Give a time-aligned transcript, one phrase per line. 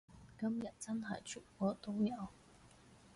[0.39, 2.29] 今日真係全國都有